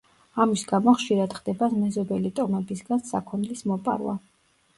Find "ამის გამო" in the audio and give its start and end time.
0.43-0.93